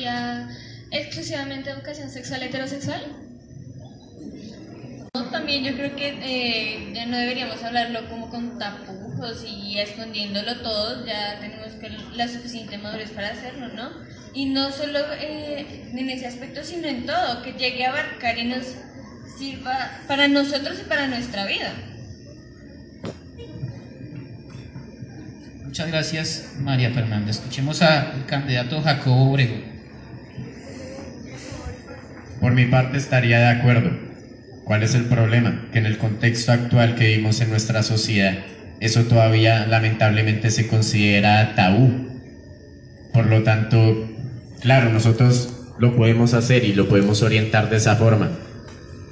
[0.00, 0.48] Sería
[0.90, 3.02] exclusivamente educación sexual heterosexual?
[5.30, 11.06] También yo creo que eh, ya no deberíamos hablarlo como con tapujos y escondiéndolo todo,
[11.06, 13.90] ya tenemos que la suficiente madurez para hacerlo, ¿no?
[14.34, 18.44] Y no solo eh, en ese aspecto, sino en todo, que llegue a abarcar y
[18.44, 18.74] nos
[19.38, 21.72] sirva para nosotros y para nuestra vida.
[25.64, 27.30] Muchas gracias, María Fernanda.
[27.30, 29.79] Escuchemos al candidato Jacobo Obrego.
[32.40, 33.90] Por mi parte estaría de acuerdo.
[34.64, 35.68] ¿Cuál es el problema?
[35.72, 38.38] Que en el contexto actual que vivimos en nuestra sociedad,
[38.80, 42.08] eso todavía lamentablemente se considera tabú.
[43.12, 44.08] Por lo tanto,
[44.60, 48.30] claro, nosotros lo podemos hacer y lo podemos orientar de esa forma.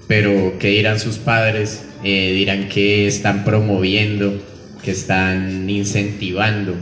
[0.07, 1.85] Pero, ¿qué dirán sus padres?
[2.03, 4.43] Eh, dirán que están promoviendo,
[4.83, 6.75] que están incentivando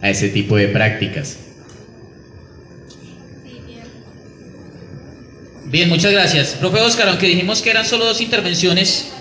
[0.00, 1.47] a ese tipo de prácticas.
[5.70, 6.56] Bien, muchas gracias.
[6.60, 9.12] Profe Oscar, aunque dijimos que eran solo dos intervenciones,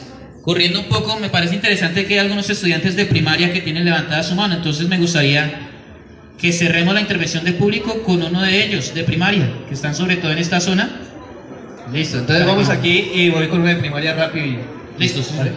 [0.44, 4.24] corriendo un poco, me parece interesante que hay algunos estudiantes de primaria que tienen levantada
[4.24, 5.70] su mano, entonces me gustaría
[6.38, 10.18] que cerremos la intervención de público con uno de ellos, de primaria, que están sobre
[10.18, 11.02] todo en esta zona.
[11.92, 14.46] Listo, entonces vamos aquí y voy con uno de primaria rápido.
[14.46, 14.60] y-
[14.98, 15.32] Listos.
[15.38, 15.52] Vale.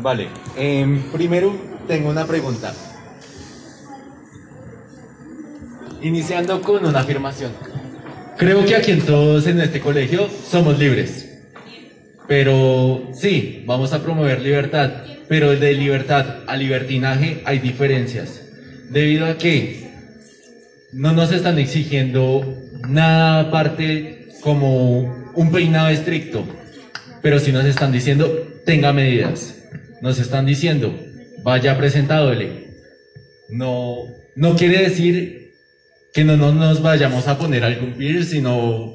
[0.00, 1.54] Vale, em, primero
[1.86, 2.74] tengo una pregunta.
[6.02, 7.52] Iniciando con una afirmación.
[8.42, 11.44] Creo que aquí en todos en este colegio somos libres.
[12.26, 14.90] Pero sí, vamos a promover libertad.
[15.28, 18.42] Pero de libertad a libertinaje hay diferencias.
[18.90, 19.86] Debido a que
[20.92, 22.44] no nos están exigiendo
[22.88, 26.44] nada aparte como un peinado estricto.
[27.22, 28.26] Pero sí nos están diciendo,
[28.66, 29.54] tenga medidas.
[30.00, 30.92] Nos están diciendo,
[31.44, 32.70] vaya presentándole.
[33.50, 33.98] No,
[34.34, 35.41] no quiere decir
[36.12, 38.94] que no, no nos vayamos a poner algún piercing, sino,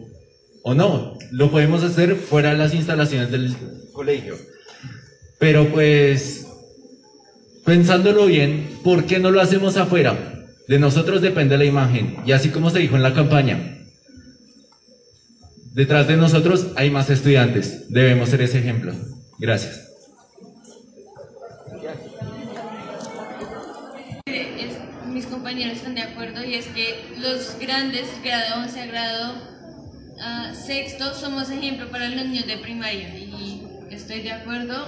[0.64, 3.56] o no, lo podemos hacer fuera de las instalaciones del
[3.92, 4.36] colegio.
[5.40, 6.46] Pero pues,
[7.66, 10.46] pensándolo bien, ¿por qué no lo hacemos afuera?
[10.68, 13.78] De nosotros depende la imagen, y así como se dijo en la campaña,
[15.74, 18.94] detrás de nosotros hay más estudiantes, debemos ser ese ejemplo.
[19.40, 19.87] Gracias.
[25.58, 29.34] Compañeros están de acuerdo y es que los grandes, grado 11 a grado
[30.22, 34.86] ah, sexto, somos ejemplo para los niños de primaria y estoy de acuerdo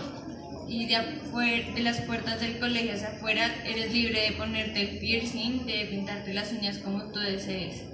[0.67, 5.65] y de, de las puertas del colegio hacia afuera eres libre de ponerte el piercing,
[5.65, 7.85] de pintarte las uñas como tú desees.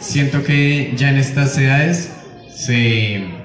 [0.00, 2.10] Siento que ya en estas edades
[2.50, 3.37] se,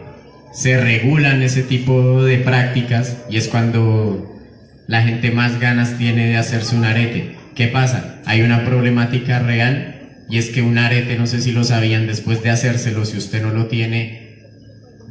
[0.53, 4.39] se regulan ese tipo de prácticas y es cuando
[4.87, 7.35] la gente más ganas tiene de hacerse un arete.
[7.55, 8.21] ¿Qué pasa?
[8.25, 12.43] Hay una problemática real y es que un arete, no sé si lo sabían, después
[12.43, 14.39] de hacérselo, si usted no lo tiene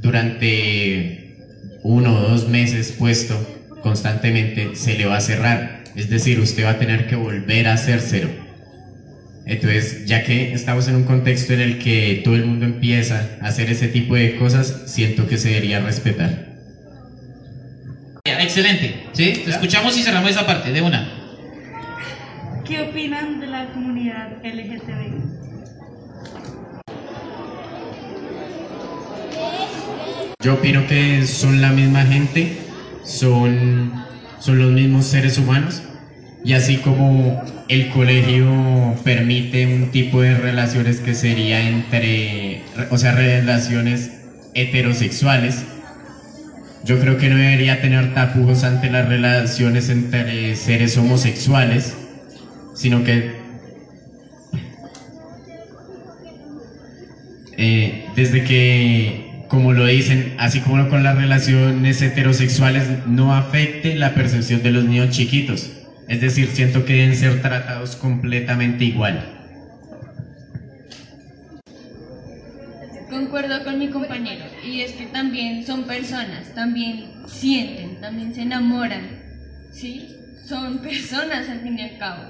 [0.01, 1.37] durante
[1.83, 3.39] uno o dos meses puesto
[3.83, 5.85] constantemente, se le va a cerrar.
[5.97, 8.52] Es decir, usted va a tener que volver a hacérselo.
[9.47, 13.47] Entonces, ya que estamos en un contexto en el que todo el mundo empieza a
[13.47, 16.53] hacer ese tipo de cosas, siento que se debería respetar.
[18.25, 19.43] Excelente, ¿sí?
[19.45, 21.09] Te escuchamos y cerramos esa parte, de una.
[22.65, 25.33] ¿Qué opinan de la comunidad LGTB?
[30.41, 32.63] Yo opino que son la misma gente
[33.05, 33.93] son,
[34.41, 35.83] son los mismos seres humanos
[36.45, 43.13] y así como el colegio permite un tipo de relaciones que sería entre, o sea,
[43.13, 44.11] relaciones
[44.55, 45.65] heterosexuales,
[46.85, 51.97] yo creo que no debería tener tapujos ante las relaciones entre seres homosexuales,
[52.75, 53.43] sino que
[57.57, 64.15] eh, desde que, como lo dicen, así como con las relaciones heterosexuales, no afecte la
[64.15, 65.82] percepción de los niños chiquitos.
[66.13, 69.25] Es decir, siento que deben ser tratados completamente igual.
[73.09, 79.23] Concuerdo con mi compañero, y es que también son personas, también sienten, también se enamoran,
[79.73, 80.15] ¿sí?
[80.47, 82.25] Son personas al fin y al cabo.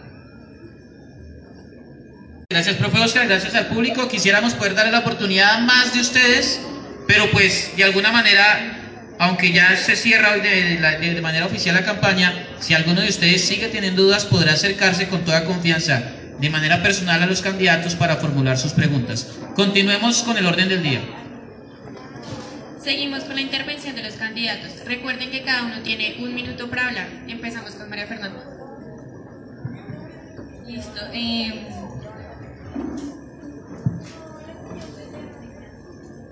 [2.50, 4.06] Gracias, profe Oscar, gracias al público.
[4.06, 6.60] Quisiéramos poder darle la oportunidad a más de ustedes,
[7.08, 8.81] pero pues de alguna manera,
[9.22, 13.68] aunque ya se cierra hoy de, manera oficial la campaña, si alguno de ustedes sigue
[13.68, 16.02] teniendo dudas, podrá acercarse con toda confianza
[16.40, 19.38] de manera personal a los candidatos para formular sus preguntas.
[19.54, 21.02] Continuemos con el orden del día.
[22.82, 24.84] Seguimos con la intervención de los candidatos.
[24.86, 27.06] Recuerden que cada uno tiene un minuto para hablar.
[27.28, 28.42] Empezamos con María Fernanda.
[30.66, 31.00] Listo.
[31.12, 31.60] em,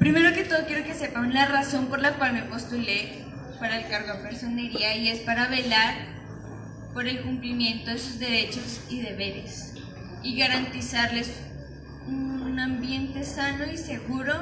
[0.00, 3.22] primero que todo quiero que sepan la razón por la cual me postulé
[3.60, 5.94] para el cargo de personería y es para velar
[6.94, 9.74] por el cumplimiento de sus derechos y deberes
[10.22, 11.30] y garantizarles
[12.08, 14.34] un ambiente sano y seguro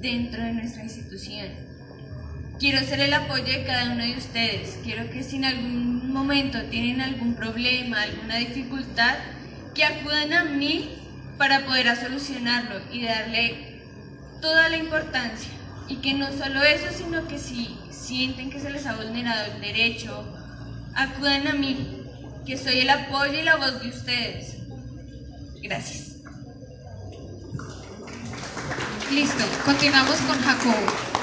[0.00, 1.48] dentro de nuestra institución.
[2.58, 4.78] Quiero ser el apoyo de cada uno de ustedes.
[4.82, 9.16] Quiero que si en algún momento tienen algún problema, alguna dificultad,
[9.74, 10.96] que acudan a mí
[11.36, 13.73] para poder solucionarlo y darle
[14.44, 15.50] toda la importancia.
[15.88, 19.60] Y que no solo eso, sino que si sienten que se les ha vulnerado el
[19.60, 20.22] derecho,
[20.94, 22.02] acudan a mí,
[22.46, 24.56] que soy el apoyo y la voz de ustedes.
[25.62, 26.16] Gracias.
[29.10, 31.13] Listo, continuamos con Jacobo.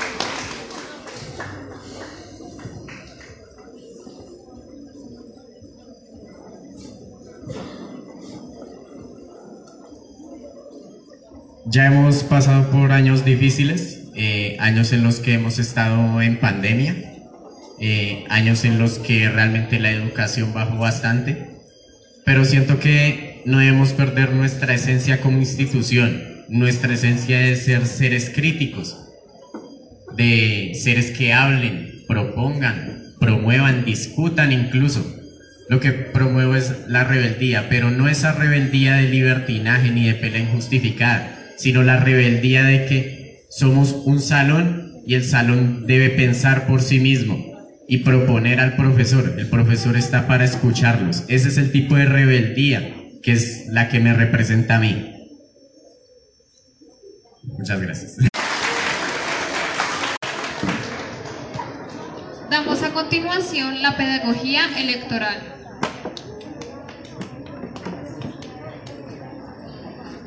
[11.71, 16.97] Ya hemos pasado por años difíciles, eh, años en los que hemos estado en pandemia,
[17.79, 21.47] eh, años en los que realmente la educación bajó bastante,
[22.25, 26.43] pero siento que no debemos perder nuestra esencia como institución.
[26.49, 28.97] Nuestra esencia es ser seres críticos,
[30.17, 35.05] de seres que hablen, propongan, promuevan, discutan incluso.
[35.69, 40.41] Lo que promuevo es la rebeldía, pero no esa rebeldía de libertinaje ni de pelea
[40.41, 46.81] injustificada, sino la rebeldía de que somos un salón y el salón debe pensar por
[46.81, 47.51] sí mismo
[47.87, 49.35] y proponer al profesor.
[49.37, 51.23] El profesor está para escucharlos.
[51.27, 55.13] Ese es el tipo de rebeldía que es la que me representa a mí.
[57.43, 58.17] Muchas gracias.
[62.49, 65.39] Damos a continuación la pedagogía electoral.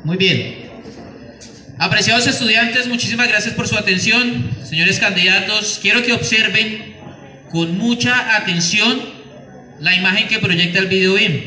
[0.03, 0.64] Muy bien.
[1.77, 4.49] Apreciados estudiantes, muchísimas gracias por su atención.
[4.63, 6.95] Señores candidatos, quiero que observen
[7.51, 9.01] con mucha atención
[9.81, 11.41] la imagen que proyecta el video BIM.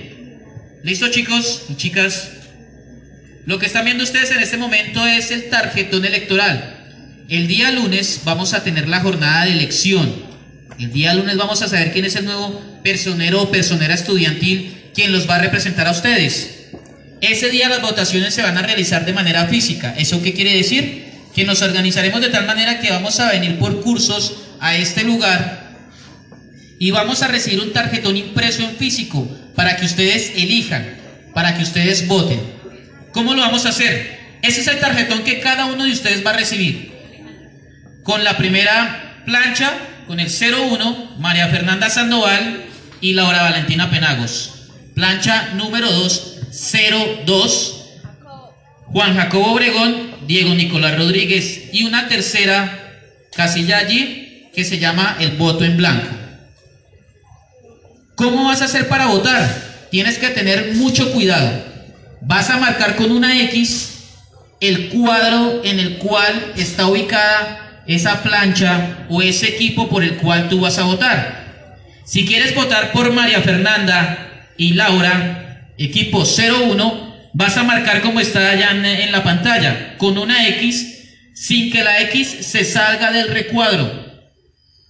[0.83, 2.31] ¿Listo chicos y chicas?
[3.47, 7.25] Lo que están viendo ustedes en este momento es el tarjetón electoral.
[7.31, 10.13] El día lunes vamos a tener la jornada de elección.
[10.79, 15.11] El día lunes vamos a saber quién es el nuevo personero o personera estudiantil quien
[15.11, 16.58] los va a representar a ustedes.
[17.21, 19.95] Ese día las votaciones se van a realizar de manera física.
[19.97, 21.07] ¿Eso qué quiere decir?
[21.35, 25.69] Que nos organizaremos de tal manera que vamos a venir por cursos a este lugar
[26.79, 30.87] y vamos a recibir un tarjetón impreso en físico para que ustedes elijan,
[31.35, 32.41] para que ustedes voten.
[33.13, 34.19] ¿Cómo lo vamos a hacer?
[34.43, 36.93] Ese es el tarjetón que cada uno de ustedes va a recibir.
[38.05, 39.73] Con la primera plancha,
[40.07, 42.65] con el 01, María Fernanda Sandoval
[43.01, 44.71] y Laura Valentina Penagos.
[44.95, 46.38] Plancha número 2,
[47.25, 47.85] 02,
[48.87, 52.99] Juan Jacobo Obregón, Diego Nicolás Rodríguez y una tercera
[53.35, 56.09] casilla allí que se llama el voto en blanco.
[58.17, 59.87] ¿Cómo vas a hacer para votar?
[59.91, 61.63] Tienes que tener mucho cuidado.
[62.21, 63.95] Vas a marcar con una X
[64.61, 70.49] el cuadro en el cual está ubicada esa plancha o ese equipo por el cual
[70.49, 71.47] tú vas a votar.
[72.05, 75.48] Si quieres votar por María Fernanda y Laura,
[75.79, 81.71] equipo 01, vas a marcar como está allá en, la pantalla, con una X, sin
[81.71, 84.07] que la X se salga del recuadro.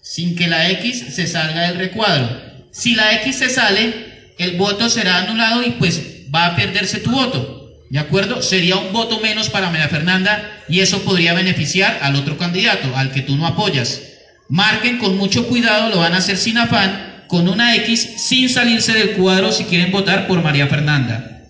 [0.03, 2.29] sin que la X se salga del recuadro.
[2.73, 6.01] Si la X se sale, el voto será anulado y pues
[6.35, 7.59] va a perderse tu voto.
[7.91, 8.43] ¿De acuerdo?
[8.43, 13.13] Sería un voto menos para María Fernanda y eso podría beneficiar al otro candidato, al
[13.13, 14.03] que tú no apoyas.
[14.49, 18.93] Marquen con mucho cuidado, lo van a hacer sin afán, con una X, sin salirse
[18.93, 21.45] del cuadro si quieren votar por María Fernanda.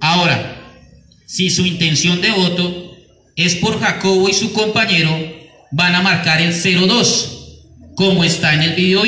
[0.00, 0.56] Ahora,
[1.26, 2.96] si su intención de voto
[3.36, 5.10] es por Jacobo y su compañero,
[5.72, 7.58] van a marcar el 02,
[7.96, 9.02] como está en el video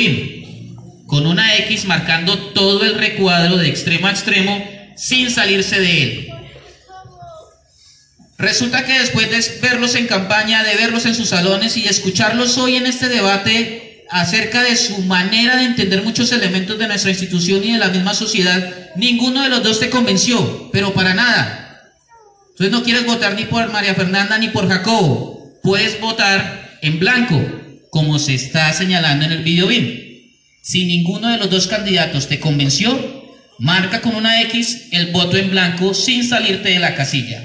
[1.07, 4.61] con una X marcando todo el recuadro de extremo a extremo
[4.97, 6.27] sin salirse de él.
[8.37, 12.75] Resulta que después de verlos en campaña, de verlos en sus salones y escucharlos hoy
[12.75, 17.73] en este debate acerca de su manera de entender muchos elementos de nuestra institución y
[17.73, 21.91] de la misma sociedad, ninguno de los dos te convenció, pero para nada.
[22.51, 27.39] Entonces no quieres votar ni por María Fernanda ni por Jacobo, puedes votar en blanco,
[27.89, 30.07] como se está señalando en el video BIM.
[30.61, 35.51] Si ninguno de los dos candidatos te convenció, marca con una X el voto en
[35.51, 37.43] blanco sin salirte de la casilla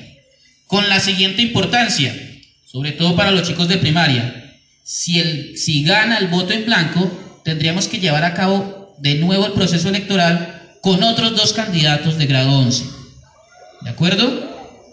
[0.73, 2.17] con la siguiente importancia,
[2.65, 4.42] sobre todo para los chicos de primaria.
[4.85, 9.47] Si, el, si gana el voto en blanco, tendríamos que llevar a cabo de nuevo
[9.47, 12.85] el proceso electoral con otros dos candidatos de grado 11.
[13.83, 14.27] ¿De acuerdo?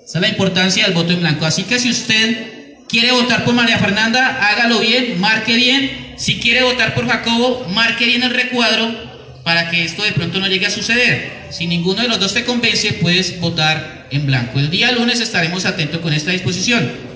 [0.05, 1.45] Esa es la importancia del voto en blanco.
[1.45, 6.15] Así que si usted quiere votar por María Fernanda, hágalo bien, marque bien.
[6.17, 9.09] Si quiere votar por Jacobo, marque bien el recuadro
[9.43, 11.47] para que esto de pronto no llegue a suceder.
[11.49, 14.59] Si ninguno de los dos te convence, puedes votar en blanco.
[14.59, 17.08] El día lunes estaremos atentos con esta disposición.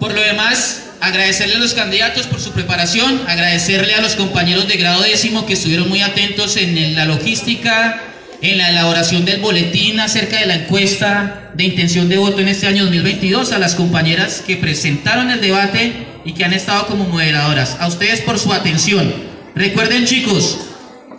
[0.00, 4.76] Por lo demás, agradecerle a los candidatos por su preparación, agradecerle a los compañeros de
[4.76, 8.00] grado décimo que estuvieron muy atentos en la logística,
[8.40, 12.68] en la elaboración del boletín acerca de la encuesta de intención de voto en este
[12.68, 17.76] año 2022, a las compañeras que presentaron el debate y que han estado como moderadoras.
[17.80, 19.12] A ustedes por su atención.
[19.56, 20.58] Recuerden chicos,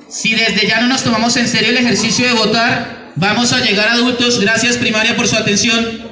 [0.08, 3.90] si desde ya no nos tomamos en serio el ejercicio de votar, Vamos a llegar
[3.90, 4.40] adultos.
[4.40, 6.09] Gracias primaria por su atención.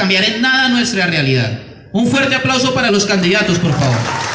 [0.00, 1.58] Cambiar en nada nuestra realidad.
[1.92, 4.29] Un fuerte aplauso para los candidatos, por favor.